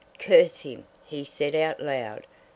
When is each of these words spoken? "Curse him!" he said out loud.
"Curse 0.17 0.61
him!" 0.61 0.87
he 1.05 1.23
said 1.23 1.53
out 1.53 1.79
loud. 1.79 2.25